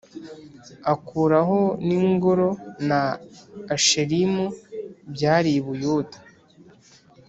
[0.93, 2.49] akuraho n ingoro
[2.89, 3.01] na
[3.75, 4.45] Asherimu
[5.13, 6.17] byari i Buyuda